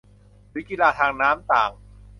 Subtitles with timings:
[0.49, 1.71] หรือกีฬาทางน้ำต่าง